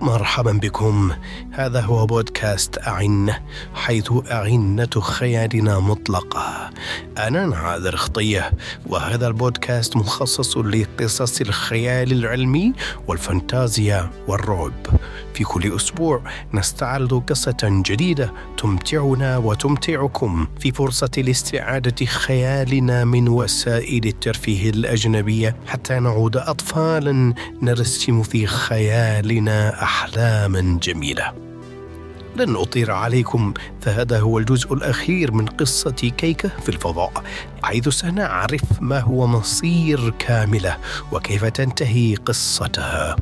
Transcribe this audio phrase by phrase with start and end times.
[0.00, 1.12] مرحبا بكم.
[1.52, 3.40] هذا هو بودكاست أعنة
[3.74, 6.70] حيث أعنة خيالنا مطلقة.
[7.18, 8.50] أنا نعاذر خطية
[8.86, 12.72] وهذا البودكاست مخصص لقصص الخيال العلمي
[13.06, 14.86] والفانتازيا والرعب.
[15.34, 16.22] في كل أسبوع
[16.54, 26.36] نستعرض قصة جديدة تمتعنا وتمتعكم في فرصة لاستعادة خيالنا من وسائل الترفيه الأجنبية حتى نعود
[26.36, 31.32] أطفالا نرسم في خيالنا أحلاما جميلة.
[32.36, 37.12] لن أطير عليكم فهذا هو الجزء الأخير من قصة كيكة في الفضاء.
[37.62, 40.76] حيث سنعرف ما هو مصير كاملة
[41.12, 43.16] وكيف تنتهي قصتها.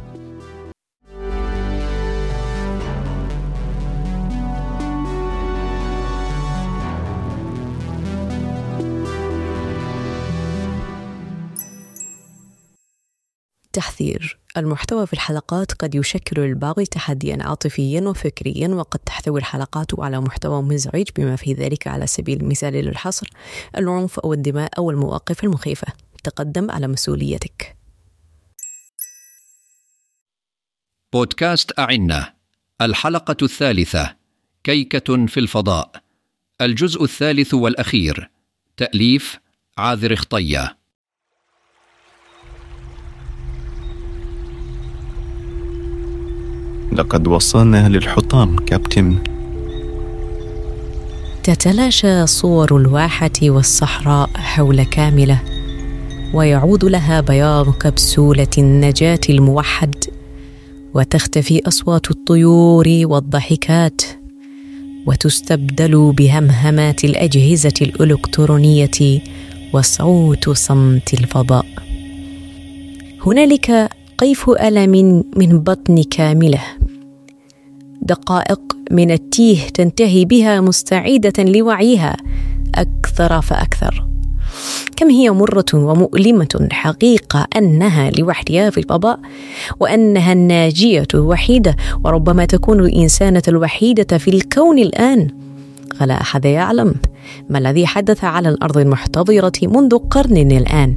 [13.78, 14.38] تحذير.
[14.56, 21.06] المحتوى في الحلقات قد يشكل للبعض تحديا عاطفيا وفكريا وقد تحتوي الحلقات على محتوى مزعج
[21.16, 23.30] بما في ذلك على سبيل المثال للحصر
[23.76, 25.92] العنف أو الدماء أو المواقف المخيفة.
[26.24, 27.76] تقدم على مسؤوليتك.
[31.12, 32.32] بودكاست أعنة.
[32.80, 34.16] الحلقة الثالثة.
[34.64, 36.02] كيكة في الفضاء.
[36.60, 38.30] الجزء الثالث والأخير.
[38.76, 39.38] تأليف
[39.78, 40.77] عاذر خطية.
[46.98, 49.16] لقد وصلنا للحطام كابتن.
[51.42, 55.40] تتلاشى صور الواحة والصحراء حول كاملة
[56.34, 59.94] ويعود لها بياض كبسولة النجاة الموحد.
[60.94, 64.02] وتختفي أصوات الطيور والضحكات
[65.06, 69.20] وتستبدل بهمهمات الأجهزة الإلكترونية
[69.72, 71.66] وصوت صمت الفضاء.
[73.26, 76.77] هنالك قيف ألم من بطن كاملة.
[78.02, 78.60] دقائق
[78.90, 82.16] من التيه تنتهي بها مستعيدة لوعيها
[82.74, 84.08] أكثر فأكثر.
[84.96, 89.20] كم هي مرة ومؤلمة حقيقة أنها لوحدها في الفضاء
[89.80, 95.28] وأنها الناجية الوحيدة وربما تكون الإنسانة الوحيدة في الكون الآن؟
[95.96, 96.94] فلا أحد يعلم.
[97.50, 100.94] ما الذي حدث على الأرض المحتضرة منذ قرن الآن؟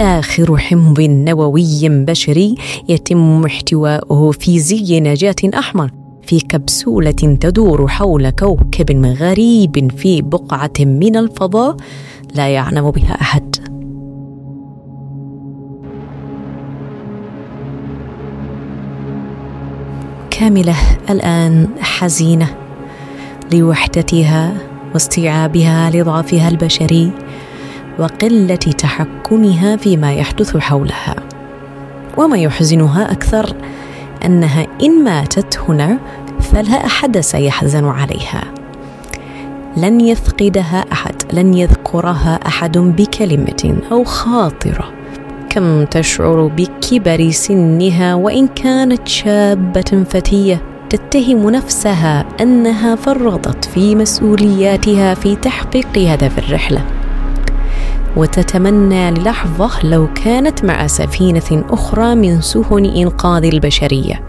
[0.00, 2.54] آخر حمض نووي بشري
[2.88, 5.90] يتم احتواؤه في زي نجاة أحمر
[6.22, 11.76] في كبسولة تدور حول كوكب غريب في بقعة من الفضاء
[12.34, 13.56] لا يعلم بها أحد.
[20.30, 20.76] كاملة
[21.10, 22.56] الآن حزينة
[23.52, 24.54] لوحدتها
[24.94, 27.12] واستيعابها لضعفها البشري
[28.00, 31.16] وقلة تحكمها فيما يحدث حولها.
[32.16, 33.56] وما يحزنها أكثر
[34.24, 35.98] أنها إن ماتت هنا
[36.40, 38.44] فلا أحد سيحزن عليها.
[39.76, 44.92] لن يفقدها أحد لن يذكرها أحد بكلمة أو خاطرة.
[45.50, 55.36] كم تشعر بكبر سنها وإن كانت شابة فتية تتهم نفسها أنها فرطت في مسؤولياتها في
[55.36, 56.99] تحقيق هدف الرحلة.
[58.16, 64.22] وتتمنى للحظة لو كانت مع سفينة أخرى من سفن إنقاذ البشرية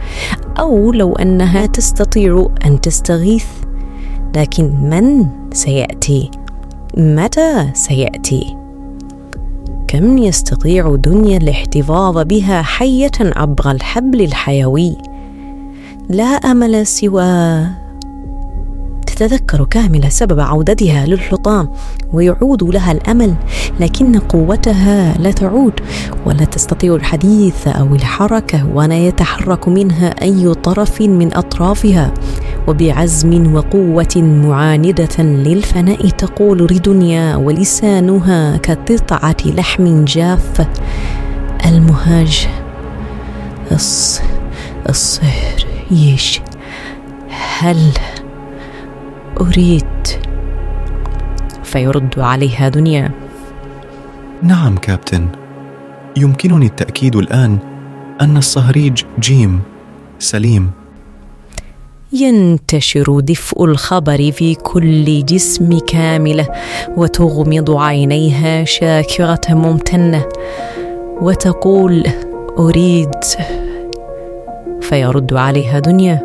[0.60, 3.46] أو لو أنها تستطيع أن تستغيث
[4.36, 6.32] لكن من سيأتي؟
[6.98, 8.58] متى سيأتي؟
[9.88, 14.98] كم يستطيع دنيا الاحتفاظ بها حية عبر الحبل الحيوي؟
[16.10, 17.66] لا أمل سوى
[19.16, 21.70] تتذكر كاملة سبب عودتها للحطام
[22.14, 23.36] ويعود لها الأمل
[23.80, 25.74] لكن قوتها لا تعود
[26.26, 32.14] ولا تستطيع الحديث أو الحركة ولا يتحرك منها أي طرف من أطرافها
[32.68, 40.68] وبعزم وقوة معاندة للفناء تقول لدنيا ولسانها كقطعة لحم جاف
[41.66, 42.48] المهاج.
[43.72, 44.22] الص...
[44.90, 46.42] الصهر يش
[47.60, 47.92] هل
[49.42, 50.08] أريد.
[51.64, 53.12] فيرد عليها دنيا.
[54.44, 55.28] نعم كابتن.
[56.18, 57.58] يمكنني التأكيد الآن
[58.22, 59.62] أن الصهريج جيم
[60.20, 60.72] سليم.
[62.14, 66.48] ينتشر دفء الخبر في كل جسم كاملة
[66.98, 70.26] وتغمض عينيها شاكرة ممتنة
[71.22, 72.04] وتقول
[72.60, 73.16] أريد.
[74.82, 76.20] فيرد عليها دنيا.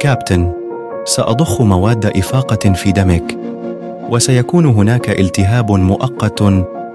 [0.00, 0.63] كابتن.
[1.04, 3.38] سأضخ مواد إفاقة في دمك
[4.10, 6.42] وسيكون هناك التهاب مؤقت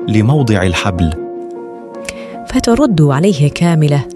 [0.08, 1.14] لموضع الحبل.
[2.48, 4.08] فترد عليه كاملة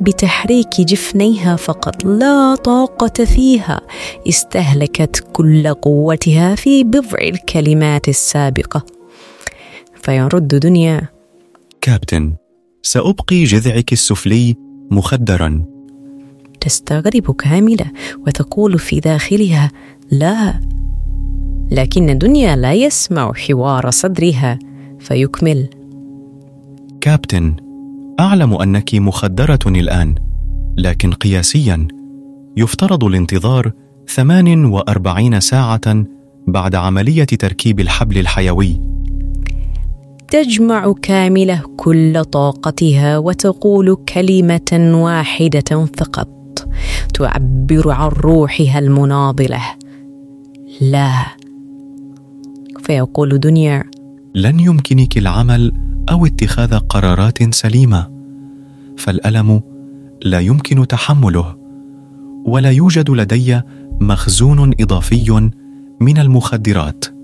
[0.00, 3.80] بتحريك جفنيها فقط لا طاقة فيها.
[4.28, 8.82] استهلكت كل قوتها في بضع الكلمات السابقة.
[9.94, 11.08] فيرد دنيا.
[11.80, 12.34] كابتن
[12.82, 14.54] سأبقي جذعك السفلي
[14.90, 15.75] مخدرا.
[16.66, 17.86] تستغرب كاملة
[18.26, 19.70] وتقول في داخلها
[20.10, 20.60] لا
[21.70, 24.58] لكن دنيا لا يسمع حوار صدرها.
[24.98, 25.68] فيكمل.
[27.00, 27.54] كابتن
[28.20, 30.14] أعلم أنك مخدرة الآن
[30.76, 31.88] لكن قياسيا
[32.56, 33.72] يفترض الانتظار
[34.08, 36.04] 48 ساعة
[36.46, 38.80] بعد عملية تركيب الحبل الحيوي.
[40.28, 46.35] تجمع كاملة كل طاقتها وتقول كلمة واحدة فقط.
[47.14, 49.62] تعبر عن روحها المناضلة.
[50.80, 51.26] لا.
[52.82, 53.84] فيقول دنيا
[54.34, 55.72] لن يمكنك العمل
[56.10, 58.06] أو اتخاذ قرارات سليمة.
[58.96, 59.62] فالألم
[60.24, 61.56] لا يمكن تحمله
[62.44, 63.60] ولا يوجد لدي
[64.00, 65.50] مخزون إضافي
[66.00, 67.15] من المخدرات.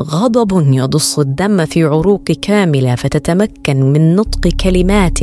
[0.00, 5.18] غضب يضص الدم في عروق كاملة فتتمكن من نطق كلمات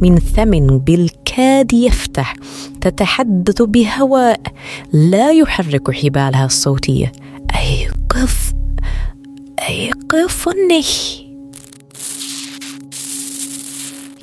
[0.00, 2.34] من ثمن بالكاد يفتح
[2.80, 4.40] تتحدث بهواء
[4.92, 7.12] لا يحرك حبالها الصوتية.
[7.54, 8.32] ايقظ
[9.68, 10.84] ايقظني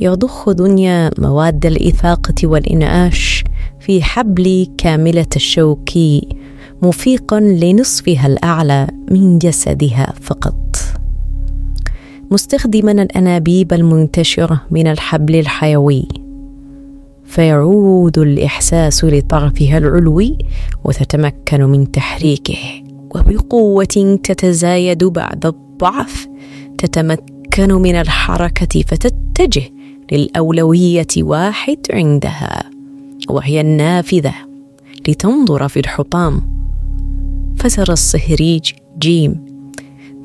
[0.02, 3.44] يضخ دنيا مواد الإثاقة والإنعاش
[3.80, 5.90] في حبل كاملة الشوك
[6.82, 10.78] مفيقا لنصفها الأعلى من جسدها فقط.
[12.32, 16.08] مستخدما الأنابيب المنتشرة من الحبل الحيوي.
[17.26, 20.38] فيعود الإحساس لطرفها العلوي
[20.84, 22.84] وتتمكن من تحريكه
[23.16, 26.28] وبقوة تتزايد بعد الضعف
[26.78, 29.64] تتمكن من الحركة فتتجه
[30.12, 32.64] للأولوية واحد عندها
[33.30, 34.34] وهي النافذة
[35.08, 36.55] لتنظر في الحطام.
[37.66, 39.46] فترى الصهريج جيم.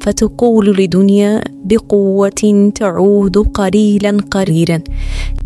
[0.00, 4.82] فتقول لدنيا بقوة تعود قليلا قليلا.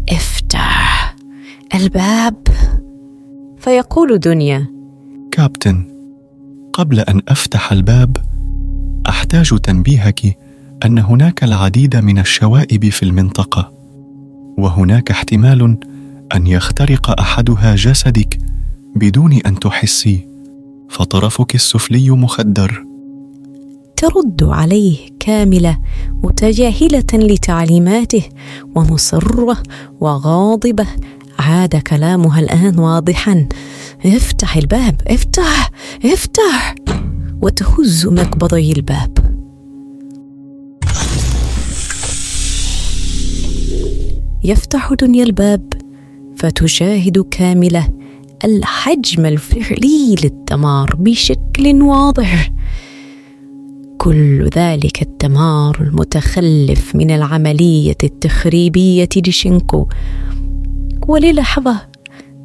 [0.09, 1.17] افتح
[1.75, 2.35] الباب.
[3.59, 4.67] فيقول دنيا
[5.31, 5.85] كابتن
[6.73, 8.17] قبل أن أفتح الباب
[9.09, 10.39] أحتاج تنبيهك
[10.85, 13.73] أن هناك العديد من الشوائب في المنطقة
[14.59, 15.79] وهناك احتمال
[16.35, 18.39] أن يخترق أحدها جسدك
[18.97, 20.34] بدون أن تحسي.
[20.95, 22.85] فطرفك السفلي مخدر.
[23.97, 25.79] ترد عليه كاملة
[26.23, 28.23] متجاهلة لتعليماته
[28.77, 29.63] ومصرة
[30.01, 30.87] وغاضبة.
[31.39, 33.49] عاد كلامها الآن واضحا.
[34.07, 35.71] افتح الباب افتح
[36.05, 36.75] افتح!
[37.43, 39.19] وتهز مقبضي الباب.
[44.45, 45.73] يفتح دنيا الباب
[46.37, 47.89] فتشاهد كاملة
[48.45, 52.53] الحجم الفعلي للدمار بشكل واضح.
[53.99, 59.89] كل ذلك الدمار المتخلف من العملية التخريبية لشينكو
[61.09, 61.81] وللحظة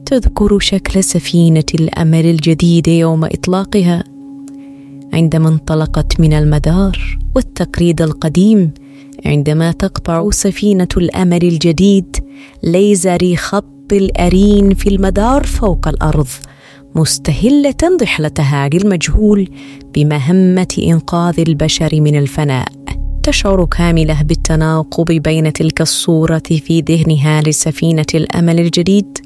[0.05, 4.03] تذكر شكل سفينة الأمل الجديده يوم إطلاقها.
[5.13, 8.71] عندما انطلقت من المدار والتقليد القديم
[9.25, 12.17] عندما تقطع سفينة الأمل الجديد
[12.63, 16.27] ليزر خط الأرين في المدار فوق الأرض
[16.95, 19.49] مستهلة رحلتها للمجهول
[19.95, 22.67] بمهمة إنقاذ البشر من الفناء.
[23.23, 29.17] تشعر كاملة بالتناقض بين تلك الصورة في ذهنها لسفينة الأمل الجديد.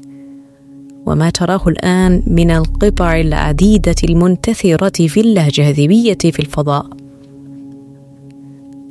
[1.06, 6.86] وما تراه الآن من القطع العديدة المنتثرة في اللاجاذبية في الفضاء.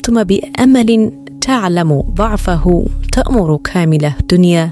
[0.06, 1.12] ثم بأمل
[1.42, 4.72] تعلم ضعفه تأمر كاملة دنيا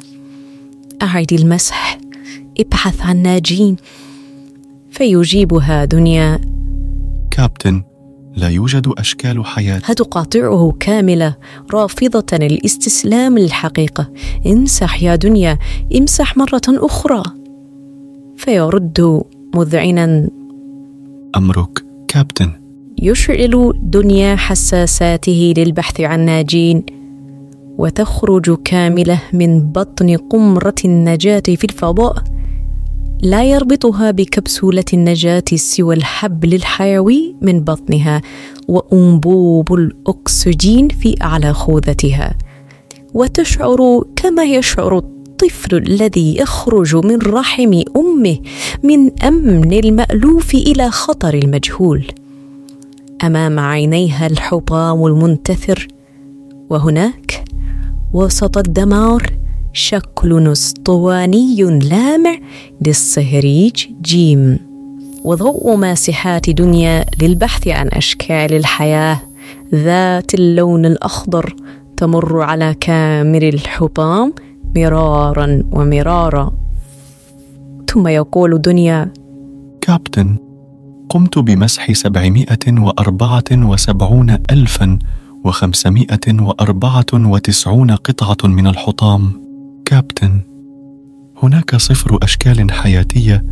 [1.04, 2.00] أعد المسح
[2.60, 3.76] ابحث عن ناجين
[4.92, 6.42] فيجيبها دنيا.
[7.32, 7.84] كابتن
[8.36, 9.80] لا يوجد أشكال حياة.
[9.80, 11.36] تقاطعه كاملة
[11.74, 14.12] رافضة الاستسلام للحقيقة.
[14.48, 15.58] امسح يا دنيا
[15.98, 17.24] امسح مرة أخرى.
[18.38, 19.24] فيرد
[19.56, 20.30] مذعنا.
[21.38, 22.52] أمرك كابتن.
[23.02, 27.01] يشعل دنيا حساساته للبحث عن ناجين.
[27.78, 32.24] وتخرج كاملة من بطن قمرة النجاة في الفضاء
[33.22, 38.22] لا يربطها بكبسولة النجاة سوى الحبل الحيوي من بطنها
[38.68, 42.38] وأنبوب الأكسجين في أعلى خوذتها.
[43.14, 48.38] وتشعر كما يشعر الطفل الذي يخرج من رحم أمه
[48.84, 52.06] من أمن المألوف إلى خطر المجهول.
[53.24, 55.88] أمام عينيها الحطام المنتثر
[56.70, 57.44] وهناك
[58.14, 59.24] وسط الدمار
[59.74, 62.38] شكل اسطواني لامع
[62.86, 64.60] للصهريج جيم.
[65.24, 69.20] وضوء ماسحات دنيا للبحث عن أشكال الحياة.
[69.76, 71.56] ذات اللون الأخضر
[71.98, 74.34] تمر على كامل الحطام
[74.76, 76.54] مرارا ومرارا.
[77.90, 79.14] ثم يقول دنيا
[79.82, 80.38] كابتن
[81.10, 85.00] قمت بمسح سبعمائة وأربعة وسبعون ألفا
[85.44, 89.42] وخمسمائة وأربعة وتسعون قطعة من الحطام.
[89.86, 90.42] كابتن
[91.44, 93.44] هناك صفر أشكال حياتية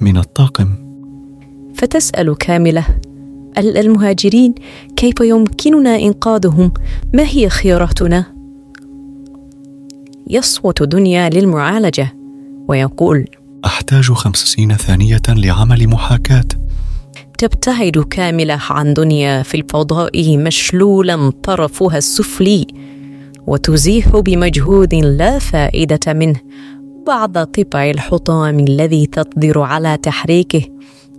[0.00, 0.68] من الطاقم.
[1.74, 2.84] فتسأل كاملة
[3.58, 4.54] المهاجرين
[4.96, 6.72] كيف يمكننا إنقاذهم؟
[7.14, 8.26] ما هي خياراتنا؟
[10.30, 12.16] يصوت دنيا للمعالجة
[12.68, 13.26] ويقول
[13.64, 16.44] أحتاج خمسين ثانية لعمل محاكاة.
[17.42, 22.66] تبتعد كاملة عن دنيا في الفضاء مشلولا طرفها السفلي
[23.46, 26.40] وتزيح بمجهود لا فائدة منه
[27.06, 30.62] بعض قطع الحطام الذي تقدر على تحريكه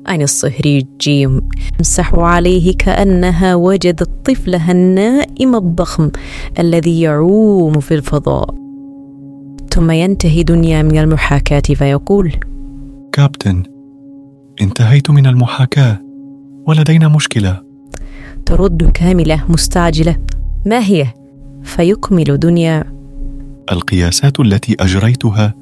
[0.05, 1.41] عن الصهريج جيم
[1.77, 6.09] تمسح عليه كأنها وجدت طفلها النائم الضخم
[6.59, 8.55] الذي يعوم في الفضاء.
[9.69, 12.31] ثم ينتهي دنيا من المحاكاة فيقول
[13.11, 13.63] كابتن
[14.61, 16.02] انتهيت من المحاكاة.
[16.67, 17.61] ولدينا مشكلة.
[18.45, 20.17] ترد كاملة مستعجلة.
[20.65, 21.07] ما هي؟
[21.63, 22.83] فيكمل دنيا.
[23.71, 25.53] القياسات التي أجريتها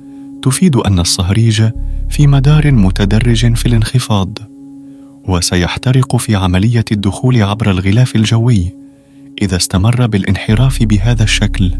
[0.41, 1.63] تفيد أن الصهريج
[2.09, 4.37] في مدار متدرج في الانخفاض
[5.27, 8.75] وسيحترق في عملية الدخول عبر الغلاف الجوي
[9.41, 11.71] إذا استمر بالانحراف بهذا الشكل.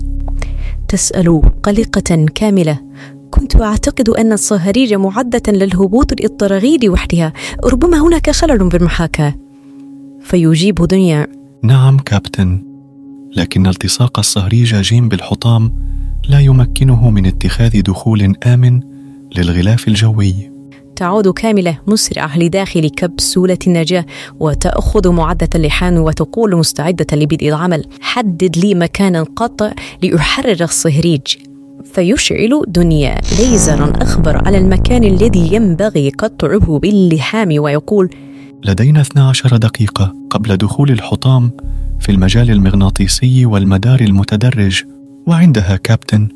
[0.88, 2.80] تسأل قلقة كاملة.
[3.31, 7.33] كنت أعتقد أن الصهريج معدة للهبوط الاضطراري لوحدها.
[7.65, 9.35] ربما هناك خلل بالمحاكاة
[10.21, 11.27] فيجيب دنيا.
[11.63, 12.63] نعم كابتن.
[13.35, 15.73] لكن التصاق الصهريج جيم بالحطام
[16.29, 18.79] لا يمكنه من اتخاذ دخول آمن
[19.38, 20.51] للغلاف الجوي.
[20.95, 24.05] تعود كاملة مسرعة لداخل كبسولة النجاة
[24.39, 27.85] وتأخذ معدة اللحام وتقول مستعدة لبدء العمل.
[28.01, 29.71] حدد لي مكانا قطع
[30.03, 31.50] لأحرر الصهريج.
[31.93, 33.21] فيشعل دنيا.
[33.39, 38.09] ليزرا أخبر على المكان الذي ينبغي قطعه باللحام ويقول
[38.65, 41.51] لدينا 12 دقيقة قبل دخول الحطام
[42.00, 44.83] في المجال المغناطيسي والمدار المتدرج
[45.27, 46.27] وعندها كابتن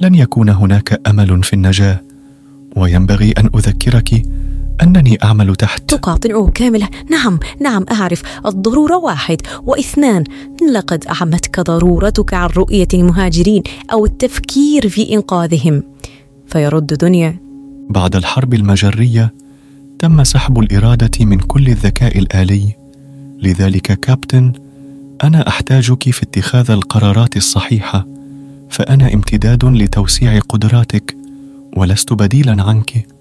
[0.00, 2.00] لن يكون هناك أمل في النجاة
[2.76, 4.22] وينبغي أن أذكرك
[4.82, 5.90] أنني أعمل تحت.
[5.90, 6.88] تقاطعه كاملة.
[7.10, 8.22] نعم نعم أعرف.
[8.46, 9.36] الضرورة واحد.
[9.64, 10.24] واثنان
[10.72, 15.82] لقد أعمتك ضرورتك عن رؤية المهاجرين أو التفكير في إنقاذهم.
[16.46, 17.38] فيرد دنيا.
[17.90, 19.34] بعد الحرب المجرية
[19.98, 22.76] تم سحب الإرادة من كل الذكاء الآلي.
[23.42, 24.52] لذلك كابتن
[25.24, 28.06] أنا أحتاجك في اتخاذ القرارات الصحيحة.
[28.70, 31.16] فأنا امتداد لتوسيع قدراتك
[31.76, 33.17] ولست بديلا عنك.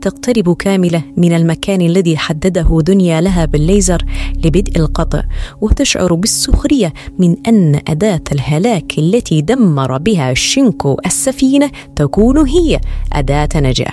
[0.00, 4.02] تقترب كاملة من المكان الذي حدده دنيا لها بالليزر
[4.44, 5.22] لبدء القطع
[5.60, 12.80] وتشعر بالسخرية من أن أداة الهلاك التي دمر بها شينكو السفينة تكون هي
[13.12, 13.92] أداة نجاه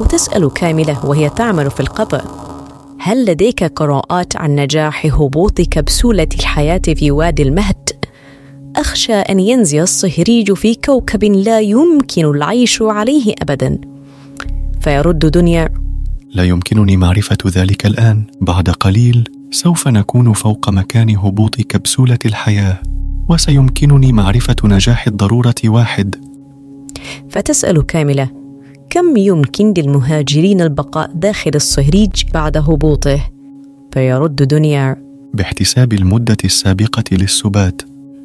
[0.00, 2.20] وتسأل كاملة وهي تعمل في القطع
[2.98, 7.90] هل لديك قراءات عن نجاح هبوط كبسولة الحياة في وادي المهد؟
[8.76, 13.95] أخشى أن ينزل الصهريج في كوكب لا يمكن العيش عليه ابدا.
[14.86, 15.68] فيرد دنيا.
[16.34, 18.24] لا يمكنني معرفة ذلك الآن.
[18.40, 22.82] بعد قليل سوف نكون فوق مكان هبوط كبسولة الحياة
[23.28, 26.14] وسيمكنني معرفة نجاح الضرورة واحد.
[27.30, 28.28] فتسأل كاملة
[28.90, 33.20] كم يمكن للمهاجرين البقاء داخل الصهريج بعد هبوطه؟
[33.92, 34.96] فيرد دنيا.
[35.34, 37.82] باحتساب المدة السابقة للسبات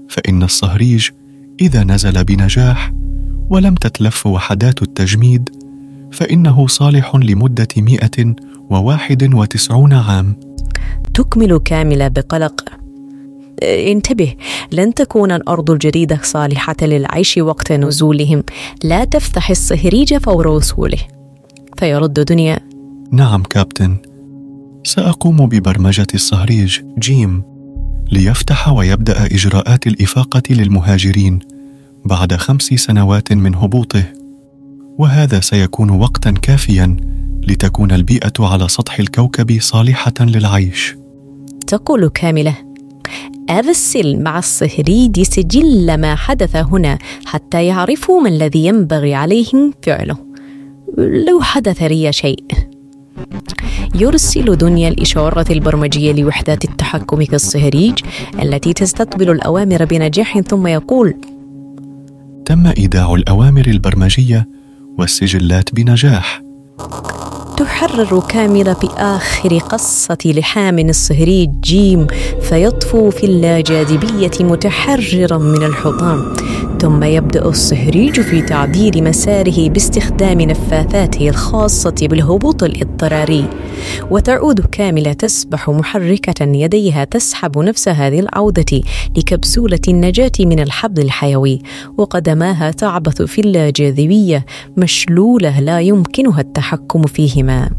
[0.10, 1.10] فإن الصهريج
[1.62, 2.94] إذا نزل بنجاح
[3.50, 5.61] ولم تتلف وحدات التجميد
[6.12, 8.36] فإنه صالح لمدة مئة
[8.70, 10.36] وواحد وتسعون عام.
[11.14, 12.64] تكمل كاملة بقلق.
[13.64, 14.36] انتبه
[14.72, 18.44] لن تكون الأرض الجديدة صالحة للعيش وقت نزولهم.
[18.84, 21.00] لا تفتح الصهريج فور وصوله.
[21.78, 22.60] فيردونيا.
[23.12, 23.98] نعم كابتن.
[24.84, 27.44] سأقوم ببرمجة الصهريج جيم
[28.12, 31.40] ليفتح ويبدأ إجراءات الإفاقة للمهاجرين
[32.06, 34.04] بعد خمس سنوات من هبوطه.
[35.02, 36.98] وهذا سيكون وقتا كافيا
[37.48, 40.96] لتكون البيئة على سطح الكوكب صالحة للعيش.
[41.68, 42.56] تقول كاملة
[43.50, 50.18] أرسل مع الصهريد سجل ما حدث هنا حتى يعرفوا ما الذي ينبغي عليهم فعله
[50.98, 52.44] لو حدث لي شيء.
[53.96, 58.00] يرسل دنيا الإشارة البرمجية لوحدات التحكم كالصهريج
[58.42, 61.16] التي تستقبل الأوامر بنجاح ثم يقول
[62.46, 64.61] تم إيداع الأوامر البرمجية
[64.98, 66.42] والسجلات بنجاح.
[67.58, 72.08] تحرر كاملة بآخر قصة لحام الصهري جيم
[72.42, 76.34] فيطفو في اللاجاذبية متحررا من الحطام.
[76.82, 83.46] ثم يبدأ الصهريج في تعديل مساره باستخدام نفاثاته الخاصة بالهبوط الاضطراري.
[84.12, 88.82] وتعود كاملة تسبح محركة يديها تسحب نفسها للعودة
[89.18, 91.60] لكبسولة النجاة من الحبل الحيوي.
[91.98, 94.46] وقدماها تعبث في اللاجاذبية
[94.78, 97.70] مشلولة لا يمكنها التحكم فيهما.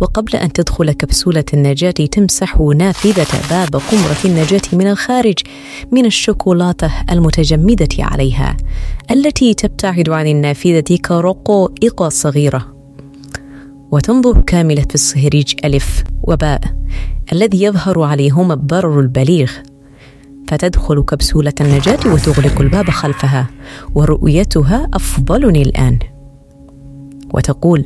[0.00, 5.38] وقبل أن تدخل كبسولة النجاة تمسح نافذة باب قمرة النجاة من الخارج
[5.92, 8.56] من الشوكولاتة المتجمدة عليها
[9.10, 12.74] التي تبتعد عن النافذة كرقائق صغيرة.
[13.90, 16.60] وتنظر كاملة في الصهريج ألف وباء
[17.32, 19.50] الذي يظهر عليهما الضرر البليغ.
[20.48, 23.46] فتدخل كبسولة النجاة وتغلق الباب خلفها
[23.94, 25.98] ورؤيتها أفضلني الآن.
[27.34, 27.84] وتقول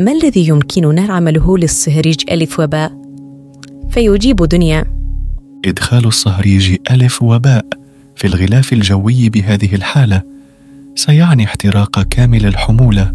[0.00, 2.92] ما الذي يمكننا عمله للصهريج ألف وباء؟
[3.90, 4.84] فيجيب دنيا
[5.64, 7.66] إدخال الصهريج ألف وباء
[8.16, 10.22] في الغلاف الجوي بهذه الحالة
[10.94, 13.12] سيعني احتراق كامل الحمولة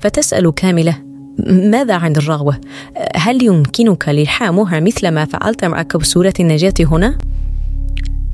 [0.00, 0.96] فتسأل كاملة
[1.48, 2.60] ماذا عن الرغوة؟
[3.16, 7.18] هل يمكنك لحامها مثل ما فعلت مع كبسولة النجاة هنا؟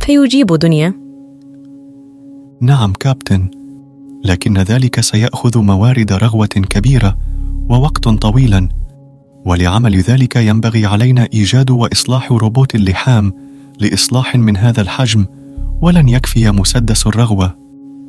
[0.00, 0.94] فيجيب دنيا
[2.60, 3.50] نعم كابتن
[4.24, 7.16] لكن ذلك سيأخذ موارد رغوة كبيرة
[7.70, 8.68] ووقتا طويلا.
[9.46, 13.32] ولعمل ذلك ينبغي علينا إيجاد وإصلاح روبوت اللحام
[13.78, 15.26] لإصلاح من هذا الحجم
[15.82, 17.56] ولن يكفي مسدس الرغوة.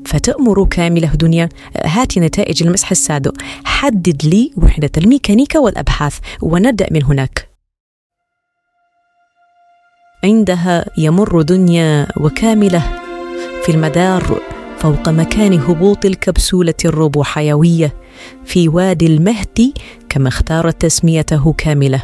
[0.06, 1.50] فتأمر كاملة دنيا
[1.86, 3.32] هات نتائج المسح السادئ
[3.64, 7.50] حدد لي وحدة الميكانيكا والأبحاث ونبدأ من هناك.
[10.24, 12.84] عندها يمر دنيا وكاملة
[13.66, 14.40] في المدار
[14.78, 18.01] فوق مكان هبوط الكبسولة الروبو حيوية
[18.46, 19.74] في وادي المهدي
[20.10, 22.02] كما اختارت تسميته كاملة.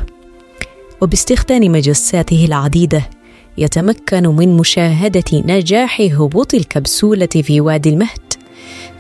[1.02, 3.10] وباستخدام مجساته العديدة
[3.58, 8.34] يتمكن من مشاهدة نجاح هبوط الكبسولة في وادي المهد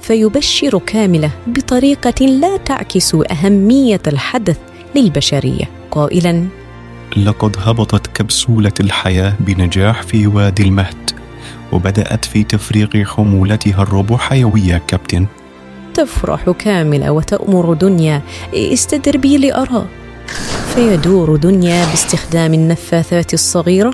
[0.01, 4.57] فيبشر كاملة بطريقة لا تعكس أهمية الحدث
[4.95, 5.69] للبشرية.
[5.91, 6.47] قائلا
[7.17, 11.11] لقد هبطت كبسولة الحياة بنجاح في وادي المهد
[11.71, 15.25] وبدأت في تفريغ حمولتها الروبو حيوية كابتن.
[15.97, 18.21] تفرح كاملة وتأمر دنيا.
[18.53, 19.85] استدر بي لأرى.
[20.75, 23.93] فيدور دنيا باستخدام النفاثات الصغيرة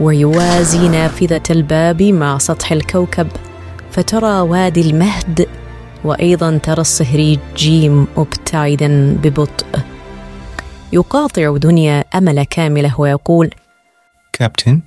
[0.00, 3.26] ويوازي نافذة الباب مع سطح الكوكب.
[3.90, 5.48] فترى وادي المهد
[6.04, 9.66] وأيضا ترى الصهريج جيم مبتعدا ببطء.
[10.92, 13.50] يقاطع دنيا أمل كاملة ويقول
[14.32, 14.80] كابتن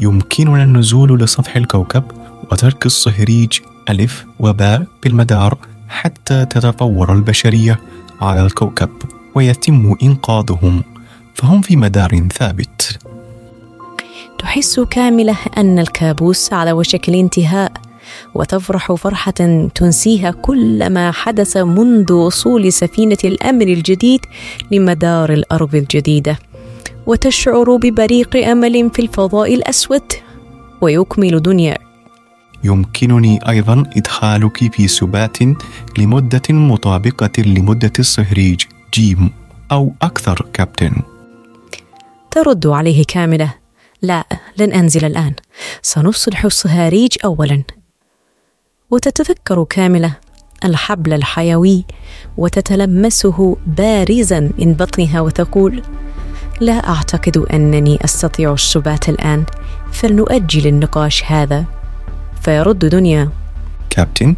[0.00, 2.04] يمكننا النزول لسطح الكوكب
[2.52, 7.80] وترك الصهريج ألف وباء بالمدار حتى تتطور البشرية
[8.20, 8.90] على الكوكب
[9.34, 10.82] ويتم إنقاذهم
[11.34, 12.98] فهم في مدار ثابت.
[14.38, 17.72] تحس كاملة أن الكابوس على وشك الانتهاء
[18.34, 24.20] وتفرح فرحة تنسيها كل ما حدث منذ وصول سفينة الأمر الجديد
[24.70, 26.38] لمدار الأرض الجديدة.
[27.06, 30.12] وتشعر ببريق أمل في الفضاء الأسود
[30.80, 31.89] ويكمل دنيا
[32.64, 35.38] يمكنني أيضا إدخالك في سبات
[35.98, 38.62] لمدة مطابقة لمدة الصهريج
[38.94, 39.30] جيم
[39.72, 40.92] أو أكثر كابتن.
[42.30, 43.54] ترد عليه كاملة.
[44.02, 44.24] لا
[44.58, 45.34] لن أنزل الآن.
[45.82, 47.62] سنصلح الصهاريج أولا.
[48.90, 50.16] وتتذكر كاملة
[50.64, 51.84] الحبل الحيوي
[52.36, 55.82] وتتلمسه بارزا من بطنها وتقول
[56.60, 59.44] لا أعتقد أنني أستطيع السبات الآن
[59.92, 61.79] فلنؤجل النقاش هذا.
[62.40, 63.28] فيرد دنيا.
[63.90, 64.34] كابتن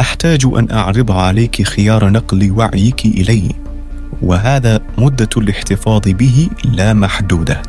[0.00, 3.50] أحتاج أن أعرض عليك خيار نقل وعيك إلي
[4.22, 7.62] وهذا مدة الاحتفاظ به لا محدودة.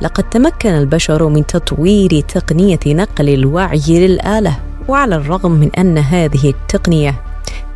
[0.00, 7.20] لقد تمكن البشر من تطوير تقنية نقل الوعي للآلة وعلى الرغم من أن هذه التقنية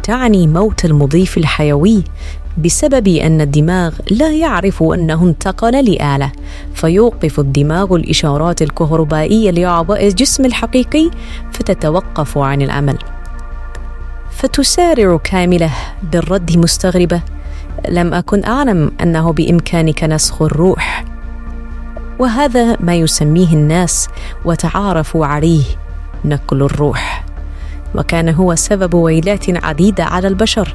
[0.02, 2.04] تعني موت المضيف الحيوي
[2.58, 6.32] بسبب أن الدماغ لا يعرف أنه انتقل لآلة
[6.74, 11.10] فيوقف الدماغ الإشارات الكهربائية لأعضاء الجسم الحقيقي
[11.52, 12.98] فتتوقف عن العمل
[14.36, 15.70] فتسارع كاملة
[16.12, 17.22] بالرد مستغربة.
[17.88, 21.04] لم أكن أعلم أنه بإمكانك نسخ الروح.
[22.18, 24.08] وهذا ما يسميه الناس
[24.44, 25.64] وتعارفوا عليه
[26.24, 27.24] نقل الروح.
[27.94, 30.74] وكان هو سبب ويلات عديدة على البشر.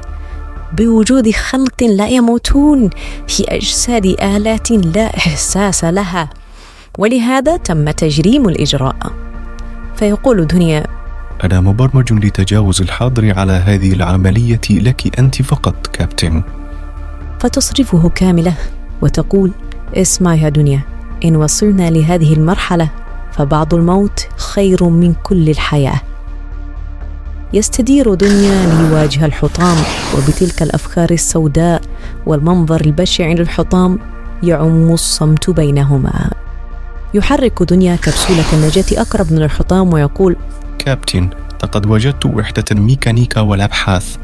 [0.72, 2.90] بوجود خلق لا يموتون
[3.28, 6.30] في أجساد آلات لا إحساس لها.
[6.98, 8.96] ولهذا تم تجريم الإجراء.
[9.96, 10.86] فيقول دنيا
[11.44, 16.42] أنا مبرمج لتجاوز الحاضر على هذه العملية لك أنت فقط كابتن.
[17.40, 18.54] فتصرفه كاملة
[19.02, 19.50] وتقول
[19.94, 20.80] اسمع يا دنيا
[21.24, 22.90] إن وصلنا لهذه المرحلة
[23.32, 26.00] فبعض الموت خير من كل الحياة.
[27.54, 29.76] يستدير دنيا ليواجه الحطام
[30.16, 31.82] وبتلك الأفكار السوداء
[32.26, 33.98] والمنظر البشع للحطام
[34.42, 36.30] يعم الصمت بينهما
[37.14, 40.36] يحرك دنيا كبسولة النجاة أقرب من الحطام ويقول
[40.78, 41.30] كابتن
[41.62, 44.16] لقد وجدت وحدة الميكانيكا والأبحاث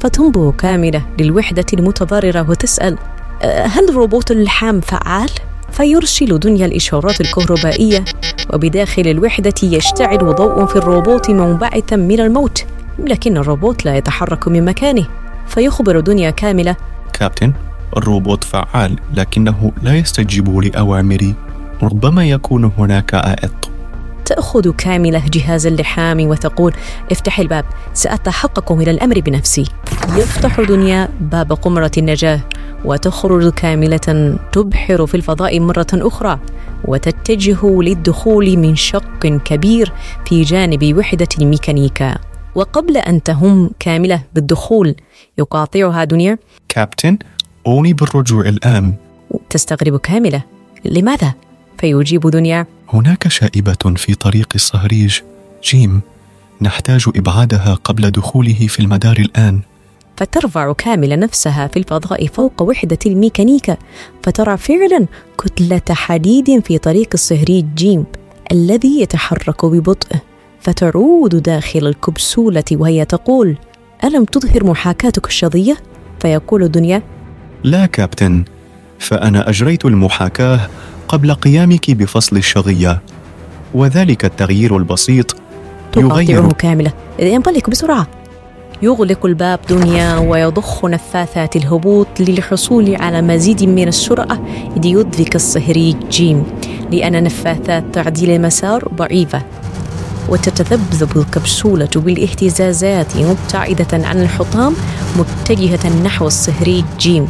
[0.00, 2.98] فتنبه كاملة للوحدة المتضررة وتسأل
[3.42, 5.30] "أه، هل روبوت اللحام فعال؟
[5.72, 8.04] فيرسل دنيا الإشارات الكهربائية
[8.52, 12.64] وبداخل الوحدة يشتعل ضوء في الروبوت منبعثا من الموت
[12.98, 15.06] لكن الروبوت لا يتحرك من مكانه
[15.46, 16.76] فيخبر دنيا كاملة.
[17.12, 17.52] كابتن
[17.96, 21.34] الروبوت فعال لكنه لا يستجيب لأوامري
[21.82, 23.70] ربما يكون هناك عائق
[24.30, 26.72] تأخذ كاملة جهاز اللحام وتقول
[27.10, 27.64] افتح الباب
[27.94, 29.64] سأتحقق من الأمر بنفسي.
[30.16, 32.40] يفتح دنيا باب قمرة النجاة
[32.84, 36.38] وتخرج كاملة تبحر في الفضاء مرة أخرى
[36.84, 39.92] وتتجه للدخول من شق كبير
[40.26, 42.18] في جانب وحدة الميكانيكا.
[42.54, 44.94] وقبل أن تهم كاملة بالدخول
[45.38, 46.38] يقاطعها دنيا.
[46.68, 47.18] كابتن
[47.66, 48.94] أوني بالرجوع الآن.
[49.50, 50.42] تستغرب كاملة
[50.84, 51.34] لماذا؟
[51.80, 52.66] فيجيب دنيا.
[52.88, 55.20] هناك شائبة في طريق الصهريج.
[55.64, 56.00] جيم
[56.62, 59.60] نحتاج إبعادها قبل دخوله في المدار الآن.
[60.16, 63.76] فترفع كاملة نفسها في الفضاء فوق وحدة الميكانيكا
[64.22, 65.06] فترى فعلا
[65.38, 67.66] كتلة حديد في طريق الصهريج.
[67.74, 68.04] جيم
[68.52, 70.16] الذي يتحرك ببطء
[70.60, 73.56] فتعود داخل الكبسولة وهي تقول
[74.04, 75.76] ألم تظهر محاكاتك الشظية؟
[76.20, 77.02] فيقول دنيا.
[77.64, 78.44] لا كابتن
[78.98, 80.60] فأنا أجريت المحاكاة
[81.10, 83.02] قبل قيامك بفصل الشظية
[83.74, 85.36] وذلك التغيير البسيط
[85.92, 86.92] تقاطعه كاملة.
[87.18, 88.06] ينطلق بسرعة.
[88.82, 94.40] يغلق الباب دنيا ويضخ نفاثات الهبوط للحصول على مزيد من السرعة
[94.76, 96.44] ليدرك الصهريج جيم.
[96.92, 99.42] لأن نفاثات تعديل المسار ضعيفة.
[100.28, 104.74] وتتذبذب الكبسولة بالاهتزازات مبتعدة عن الحطام
[105.16, 107.28] متجهة نحو الصهريج جيم.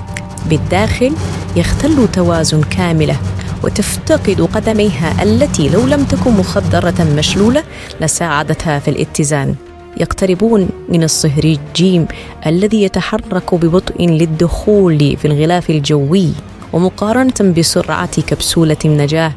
[0.51, 1.13] بالداخل
[1.57, 3.17] يختل توازن كاملة.
[3.63, 7.63] وتفتقد قدميها التي لو لم تكن مخدرة مشلولة
[8.01, 9.55] لساعدتها في الاتزان.
[10.01, 12.07] يقتربون من الصهريج جيم
[12.47, 16.33] الذي يتحرك ببطء للدخول في الغلاف الجوي
[16.73, 19.33] ومقارنة بسرعة كبسولة النجاة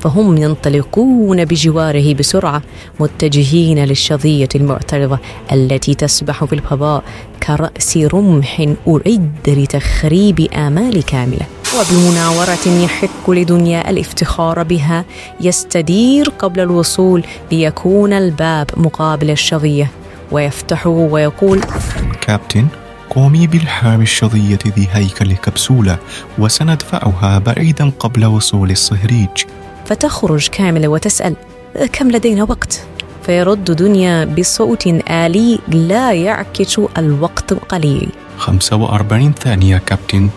[0.00, 2.62] فهم ينطلقون بجواره بسرعة
[3.00, 5.18] متجهين للشظية المعترضة
[5.52, 7.04] التي تسبح في الفضاء
[7.46, 11.46] كرأس رمح أعد لتخريب آمال كاملة.
[11.76, 15.04] وبمناورة يحق لدنيا الافتخار بها
[15.40, 19.90] يستدير قبل الوصول ليكون الباب مقابل الشظية.
[20.32, 21.60] ويفتحه ويقول
[22.20, 22.66] كابتن
[23.10, 25.98] قومي بالحام الشظية ذي هيكل كبسولة
[26.38, 29.44] وسندفعها بعيدا قبل وصول الصهريج.
[29.86, 31.36] فتخرج كاملة وتسأل
[31.92, 32.82] كم لدينا وقت؟
[33.26, 38.08] فيرد دنيا بصوت آلي لا يعكس الوقت قليل.
[38.38, 40.28] 45 ثانية كابتن.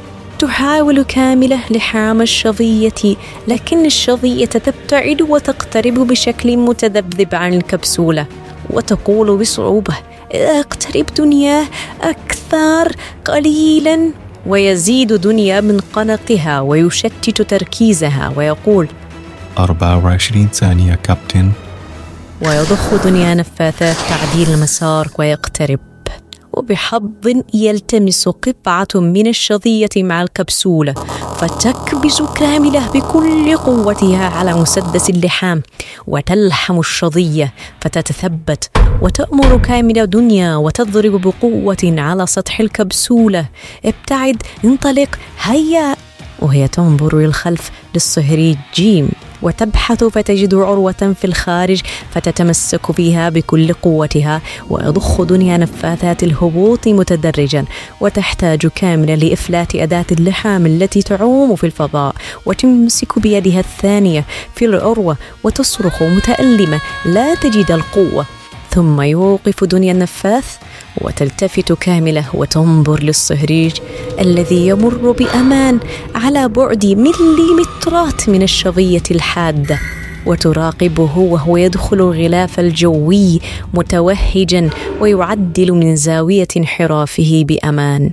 [0.42, 3.16] تحاول كاملة لحام الشظية
[3.48, 8.26] لكن الشظية تبتعد وتقترب بشكل متذبذب عن الكبسولة
[8.70, 9.96] وتقول بصعوبة
[10.32, 11.66] أقترب دنيا
[12.02, 12.92] أكثر
[13.26, 14.12] قليلا؟
[14.46, 18.88] ويزيد دنيا من قلقها ويشتت تركيزها ويقول
[19.58, 21.52] 24 ثانية كابتن.
[22.42, 25.91] ويضخ دنيا نفاثات تعديل المسار ويقترب.
[26.54, 27.04] وبحظ
[27.54, 30.94] يلتمس قطعة من الشظية مع الكبسولة
[31.38, 35.62] فتكبس كاملة بكل قوتها على مسدس اللحام
[36.08, 38.70] وتلحم الشظية فتتثبت
[39.02, 43.46] وتأمر كاملة دنيا وتضرب بقوة على سطح الكبسولة.
[43.86, 45.96] ابتعد انطلق هيا!
[46.42, 49.10] وهي تنظر للخلف للصهري جيم
[49.42, 57.66] وتبحث فتجد عروة في الخارج فتتمسك فيها بكل قوتها ويضخ دنيا نفاثات الهبوط متدرجا
[58.02, 64.26] وتحتاج كاملة لإفلات أداة اللحام التي تعوم في الفضاء وتمسك بيدها الثانية
[64.56, 68.26] في العروة وتصرخ متألمة لا تجد القوة.
[68.74, 70.58] ثم يوقف دنيا النفاث
[71.02, 73.72] وتلتفت كاملة وتنظر للصهريج
[74.20, 75.80] الذي يمر بأمان
[76.16, 79.80] على بعد مليمترات من الشظية الحاده
[80.26, 83.40] وتراقبه وهو يدخل الغلاف الجوي
[83.74, 88.12] متوهجا ويعدل من زاوية انحرافه بأمان.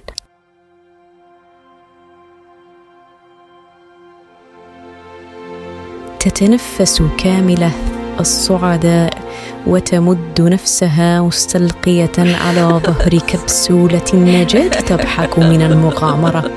[6.21, 9.18] تتنفس كاملة الصعداء
[9.66, 16.50] وتمد نفسها مستلقية على ظهر كبسولة النجاة تضحك من المغامرة.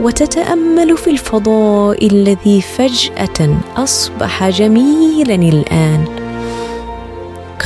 [0.00, 6.04] وتتأمل في الفضاء الذي فجأة أصبح جميلا الآن.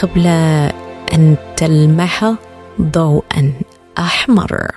[0.03, 0.27] قبل
[1.15, 2.35] أن تلمح
[2.83, 3.53] ضوءا
[3.99, 4.71] أحمر.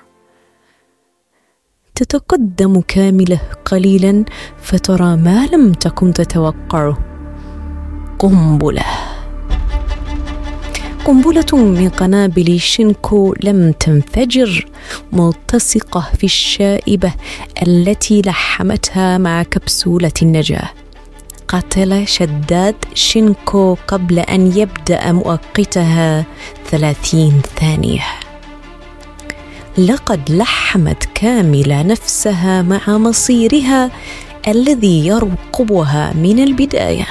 [1.95, 4.25] تتقدم كامله قليلا
[4.61, 7.08] فترى ما لم تكن تتوقعه.
[8.19, 8.85] قنبلة.
[11.05, 14.67] قنبلة من قنابل شينكو لم تنفجر
[15.13, 17.13] ملتصقة في الشائبة
[17.67, 20.69] التي لحمتها مع كبسولة النجاة.
[21.47, 26.25] قتل شداد شينكو قبل أن يبدأ مؤقتها
[26.71, 28.03] ثلاثين ثانية.
[29.77, 33.91] لقد لحمت كاملة نفسها مع مصيرها
[34.47, 37.07] الذي يرقبها من البداية.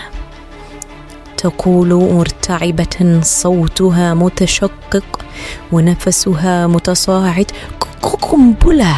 [1.38, 5.20] تقول مرتعبة صوتها متشقق
[5.72, 7.50] ونفسها متصاعد
[8.02, 8.96] قنبلة!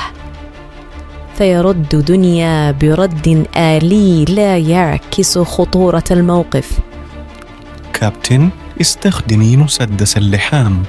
[1.34, 6.78] فيرد دنيا برد آلي لا يعكس خطورة الموقف.
[7.92, 8.50] كابتن
[8.80, 10.82] استخدمي مسدس اللحام.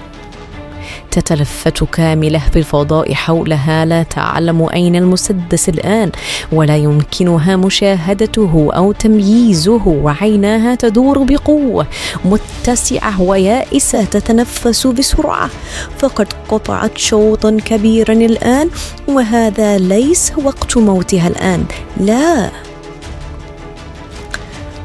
[1.11, 3.85] تتلفت كاملة في الفضاء حولها.
[3.85, 6.11] لا تعلم أين المسدس الآن
[6.51, 11.87] ولا يمكنها مشاهدته أو تمييزه وعيناها تدور بقوة
[12.25, 15.49] متسعة ويائسة تتنفس بسرعة.
[15.97, 18.69] فقد قطعت شوطا كبيرا الآن
[19.07, 21.65] وهذا ليس وقت موتها الآن.
[21.97, 22.70] لا.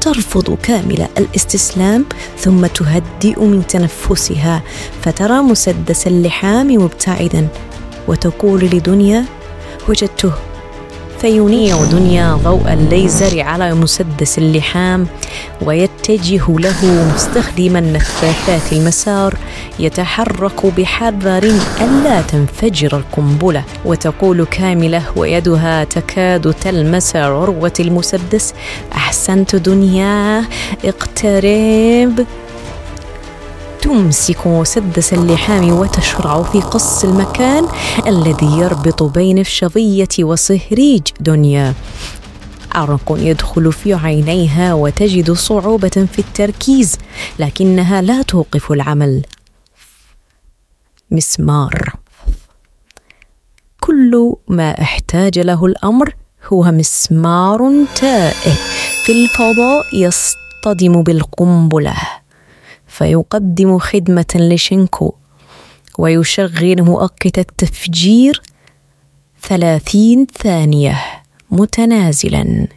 [0.07, 2.05] ترفض كاملة الاستسلام
[2.39, 4.63] ثم تهدئ من تنفسها
[5.03, 7.49] فترى مسدس اللحام مبتعدا
[8.09, 9.25] وتقول لدنيا
[9.89, 10.33] وجدته
[11.21, 15.07] فينيع دنيا ضوء الليزر على مسدس اللحام
[15.63, 19.35] ويتجه له مستخدما نفاثات المسار
[19.79, 23.63] يتحرك بحذر ألا تنفجر القنبلة.
[23.85, 28.55] وتقول كاملة ويدها تكاد تلمس عروة المسدس
[28.93, 30.45] أحسنت دنيا
[30.85, 32.27] اقترب.
[33.87, 37.69] تمسك مسدس اللحام وتشرع في قص المكان
[38.07, 41.75] الذي يربط بين الشظية وصهريج دنيا
[42.73, 46.97] عرق يدخل في عينيها وتجد صعوبة في التركيز
[47.39, 49.23] لكنها لا توقف العمل.
[51.11, 51.93] مسمار.
[53.81, 56.15] كل ما احتاج له الأمر
[56.53, 58.55] هو مسمار تائه
[59.05, 61.97] في الفضاء يصطدم بالقنبلة.
[62.97, 65.15] فيقدم خدمة لشينكو
[65.99, 68.43] ويشغل مؤقت التفجير
[69.43, 70.99] ثلاثين ثانية
[71.51, 72.69] متنازلا.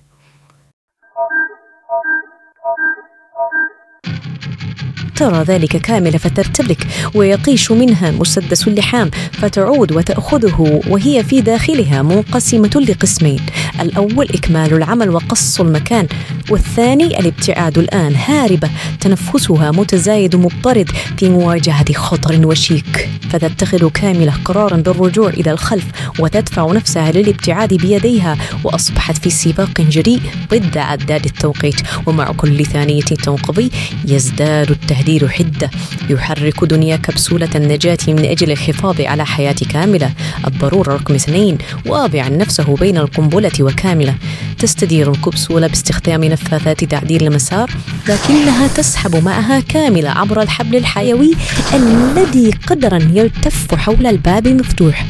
[5.20, 13.40] ترى ذلك كاملة فترتبك ويقيش منها مسدس اللحام فتعود وتأخذه وهي في داخلها منقسمة لقسمين.
[13.82, 16.08] الأول إكمال العمل وقص المكان
[16.50, 23.10] والثاني الابتعاد الآن هاربة تنفسها متزايد مضطرد في مواجهة خطر وشيك.
[23.30, 25.86] فتتخذ كاملة قرارا بالرجوع إلى الخلف
[26.20, 31.82] وتدفع نفسها للابتعاد بيديها وأصبحت في سباق جريء ضد عداد التوقيت.
[32.06, 33.72] ومع كل ثانية تنقضي
[34.08, 35.70] يزداد التهديد حدة.
[36.10, 40.12] يحرك دنيا كبسولة النجاة من أجل الحفاظ على حياة كاملة.
[40.48, 44.16] الضرورة رقم اثنين واضعا نفسه بين القنبلة وكاملة.
[44.60, 47.72] تستدير الكبسولة باستخدام نفاثات تعديل المسار
[48.08, 51.32] لكنها تسحب معها كاملة عبر الحبل الحيوي
[51.74, 55.06] الذي قدرا يلتف حول الباب المفتوح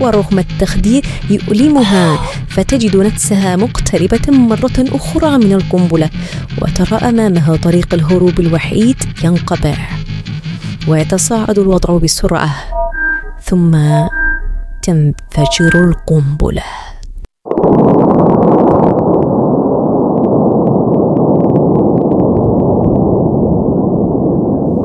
[0.00, 6.10] ورغم التخدير يؤلمها فتجد نفسها مقتربة مرة أخرى من القنبلة
[6.62, 9.74] وترى أمامها طريق الهروب الوحيد ينقطع
[10.88, 12.54] ويتصاعد الوضع بسرعة
[13.42, 13.76] ثم
[14.82, 16.62] تنفجر القنبلة.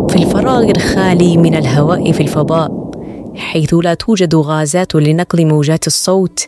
[0.10, 2.85] في الفراغ الخالي من الهواء في الفضاء
[3.38, 6.48] حيث لا توجد غازات لنقل موجات الصوت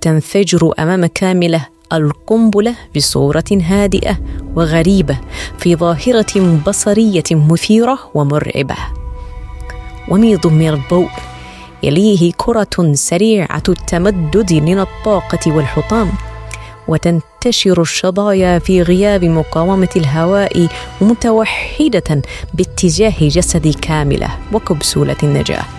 [0.00, 4.18] تنفجر أمام كاملة القنبلة بصورة هادئة
[4.56, 5.18] وغريبة
[5.58, 8.76] في ظاهرة بصرية مثيرة ومرعبة.
[10.08, 11.10] وميض من الضوء
[11.82, 16.12] يليه كرة سريعة التمدد من الطاقة والحطام
[16.88, 20.68] وتنتشر الشظايا في غياب مقاومة الهواء
[21.00, 22.22] متوحدة
[22.54, 25.75] باتجاه جسد كاملة وكبسولة النجاة.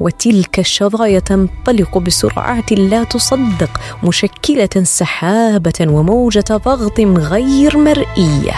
[0.00, 8.54] وتلك الشظايا تنطلق بسرعات لا تصدق مشكلة سحابة وموجة ضغط غير مرئية.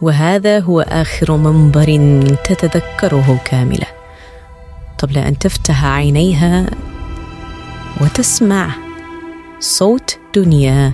[0.00, 1.86] وهذا هو آخر منظر
[2.44, 3.86] تتذكره كاملة.
[4.98, 6.66] قبل أن تفتح عينيها
[8.00, 8.68] وتسمع
[9.60, 10.92] صوت دنيا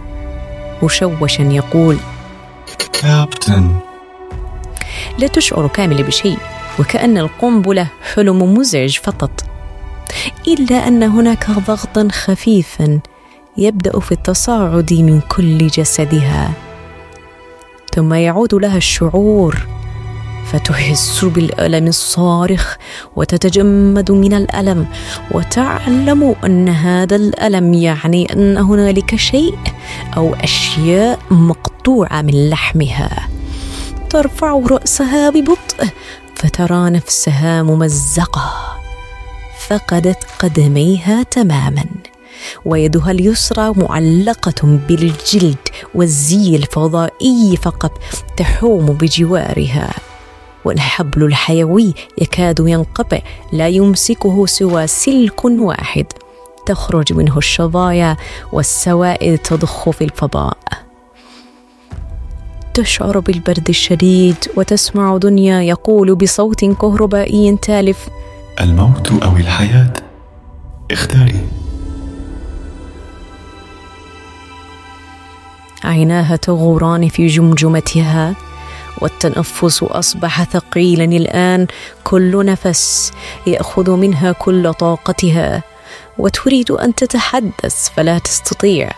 [0.83, 1.97] مشوشا يقول
[2.93, 3.77] كابتن
[5.19, 6.39] لا تشعر كاملة بشيء.
[6.81, 9.31] وكأن القنبلة حلم مزعج فقط.
[10.49, 13.01] إلا أن هناك ضغطا خفيفا
[13.57, 16.51] يبدأ في التصاعد من كل جسدها.
[17.95, 19.67] ثم يعود لها الشعور
[20.53, 22.77] فتحس بالألم الصارخ
[23.17, 24.87] وتتجمد من الألم
[25.31, 29.59] وتعلم أن هذا الألم يعني أن هنالك شيء
[30.17, 33.29] أو أشياء مقطوعة من لحمها.
[34.11, 35.89] ترفع رأسها ببطء
[36.41, 38.53] فترى نفسها ممزقة
[39.69, 41.85] فقدت قدميها تماما
[42.65, 47.93] ويدها اليسرى معلقة بالجلد والزي الفضائي فقط
[48.37, 49.91] تحوم بجوارها.
[50.65, 53.19] والحبل الحيوي يكاد ينقطع
[53.53, 56.07] لا يمسكه سوى سلك واحد
[56.67, 58.17] تخرج منه الشظايا
[58.53, 60.59] والسوائل تضخ في الفضاء.
[62.75, 68.09] تشعر بالبرد الشديد وتسمع دنيا يقول بصوت كهربائي تالف.
[68.61, 69.93] الموت أو الحياة؟
[70.91, 71.47] اختاري.
[75.85, 78.35] عيناها تغوران في جمجمتها
[79.01, 81.67] والتنفس أصبح ثقيلا الآن.
[82.05, 83.13] كل نفس
[83.47, 85.63] يأخذ منها كل طاقتها.
[86.19, 88.91] وتريد أن تتحدث فلا تستطيع.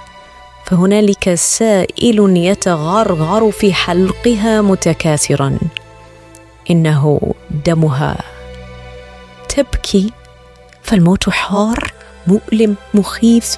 [0.67, 5.59] فهنالك سائل يتغرغر في حلقها متكاثرا.
[6.71, 7.21] إنه
[7.67, 8.17] دمها
[9.49, 10.13] تبكي
[10.83, 11.93] فالموت حار
[12.27, 13.57] مؤلم مخيف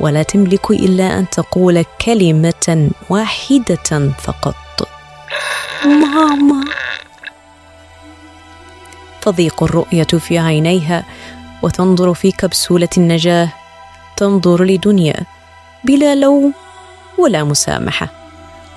[0.00, 4.88] ولا تملك إلا أن تقول كلمة واحدة فقط.
[5.84, 6.64] ماما.
[9.22, 11.04] تضيق الرؤية في عينيها
[11.62, 13.48] وتنظر في كبسولة النجاة.
[14.16, 15.35] تنظر لدنيا.
[15.86, 16.52] بلا لوم
[17.18, 18.08] ولا مسامحة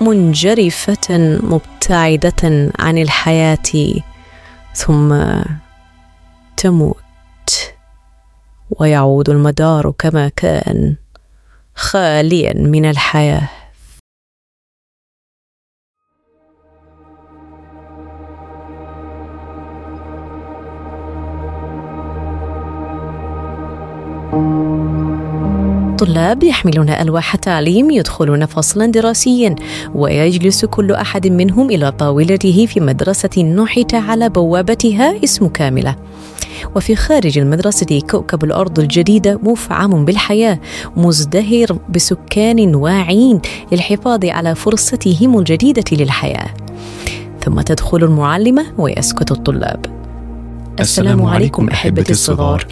[0.00, 3.94] منجرفة مبتعدة عن الحياة
[4.74, 5.22] ثم
[6.56, 7.00] تموت.
[8.70, 10.96] ويعود المدار كما كان
[11.74, 13.48] خاليا من الحياة.
[26.00, 29.54] طلاب يحملون ألواح تعليم يدخلون فصلا دراسيا
[29.94, 35.96] ويجلس كل أحد منهم إلى طاولته في مدرسة نحت على بوابتها اسم كاملة.
[36.76, 40.60] وفي خارج المدرسة كوكب الأرض الجديدة مفعم بالحياة
[40.96, 43.40] مزدهر بسكان واعين
[43.72, 46.48] للحفاظ على فرصتهم الجديدة للحياة.
[47.44, 49.86] ثم تدخل المعلمة ويسكت الطلاب.
[50.80, 52.66] السلام عليكم أحبتي الصغار.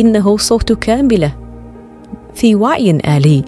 [0.00, 1.41] إنه صوت كاملة.
[2.34, 3.44] في وعي آلي.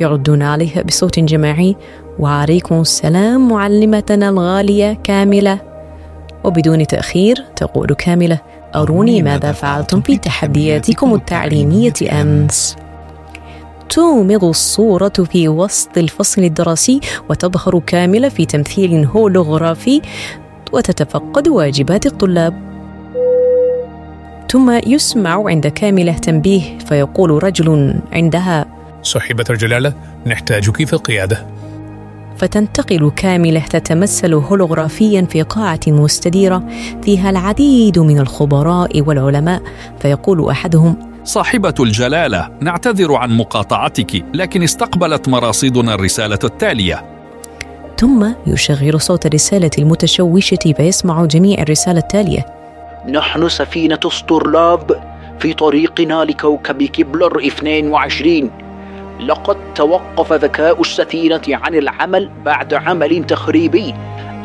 [0.00, 1.76] يردون عليها بصوت جماعي
[2.18, 5.60] وعليكم السلام معلمتنا الغالية كاملة.
[6.44, 8.38] وبدون تأخير تقول كاملة
[8.74, 12.76] أروني ماذا فعلتم في تحدياتكم التعليمية أمس؟
[13.88, 20.02] تومض الصورة في وسط الفصل الدراسي وتظهر كاملة في تمثيل هولوغرافي
[20.72, 22.77] وتتفقد واجبات الطلاب.
[24.50, 28.66] ثم يسمع عند كاملة تنبيه فيقول رجل عندها
[29.02, 29.92] صاحبة الجلالة
[30.26, 31.46] نحتاجك في القيادة.
[32.36, 36.68] فتنتقل كاملة تتمثل هولوغرافيا في قاعة مستديرة
[37.02, 39.62] فيها العديد من الخبراء والعلماء
[40.00, 47.04] فيقول أحدهم صاحبة الجلالة نعتذر عن مقاطعتك لكن استقبلت مراصدنا الرسالة التالية.
[47.96, 52.57] ثم يشغل صوت الرسالة المتشوشة فيسمع جميع الرسالة التالية.
[53.06, 55.02] نحن سفينة ستورلاب
[55.38, 58.50] في طريقنا لكوكب كبلر 22
[59.20, 63.94] لقد توقف ذكاء السفينة عن العمل بعد عمل تخريبي.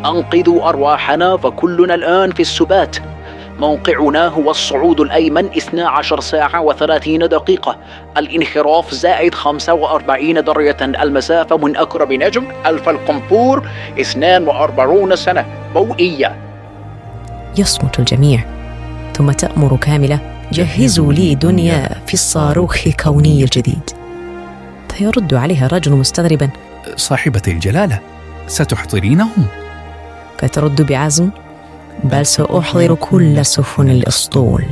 [0.06, 2.98] أنقذوا أرواحنا فكلنا الآن في السبات.
[3.60, 7.78] موقعنا هو الصعود الأيمن 12 ساعة و30 دقيقة.
[8.18, 10.78] الانحراف زائد 45 درجة.
[10.82, 13.68] المسافة من أقرب نجم ألف القنفور
[14.00, 15.46] 42 سنة.
[15.74, 16.53] ضوئية
[17.58, 18.46] يصمت الجميع
[19.18, 20.20] ثم تأمر كاملة
[20.52, 23.90] جهزوا لي دنيا في الصاروخ الكوني الجديد.
[24.90, 26.50] فيرد عليها الرجل مستغربا.
[26.96, 28.00] صاحبة الجلالة
[28.48, 29.46] ستحضرينهم؟
[30.40, 31.30] فترد بعزم.
[32.04, 34.66] بل سأحضر كل سفن الأسطول.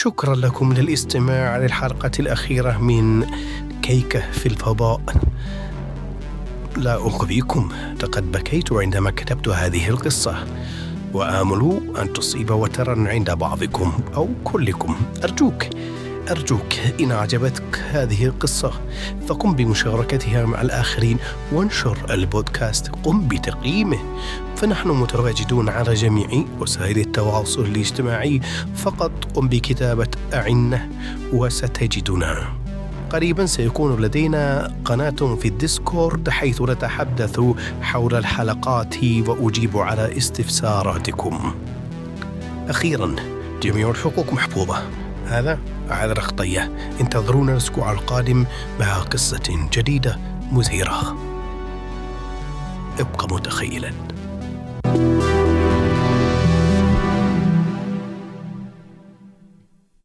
[0.00, 3.26] شكرا لكم للاستماع للحلقة الأخيرة من
[3.82, 5.00] كيكة في الفضاء.
[6.76, 7.68] لا أخبيكم
[8.02, 10.46] لقد بكيت عندما كتبت هذه القصة.
[11.14, 14.96] وآمل أن تصيب وترا عند بعضكم أو كلكم.
[15.24, 15.64] أرجوك.
[16.30, 18.72] أرجوك إن أعجبتك هذه القصة
[19.26, 21.18] فقم بمشاركتها مع الآخرين
[21.52, 22.88] وانشر البودكاست.
[22.88, 23.98] قم بتقييمه.
[24.56, 28.40] فنحن متواجدون على جميع وسائل التواصل الاجتماعي
[28.76, 30.88] فقط قم بكتابة أعنة
[31.32, 32.58] وستجدنا.
[33.10, 37.40] قريبا سيكون لدينا قناة في الديسكورد حيث نتحدث
[37.82, 41.54] حول الحلقات وأجيب على استفساراتكم.
[42.68, 43.16] أخيرا
[43.62, 44.82] جميع الحقوق محفوظة.
[45.28, 45.58] هذا؟
[45.90, 48.46] عذر خطية انتظرونا الأسبوع القادم
[48.80, 50.18] مع قصة جديدة
[50.52, 51.16] مثيرة.
[53.00, 54.07] ابقى متخيلاً.